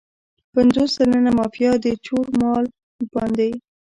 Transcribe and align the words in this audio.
پنځوس 0.53 0.89
سلنه 0.97 1.31
مافیا 1.39 1.71
د 1.83 1.87
چور 2.05 2.25
مال 2.39 2.65
باندې. 3.13 3.51